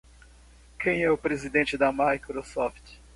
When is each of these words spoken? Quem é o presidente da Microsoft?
Quem 0.79 1.03
é 1.03 1.11
o 1.11 1.15
presidente 1.15 1.77
da 1.77 1.91
Microsoft? 1.93 2.95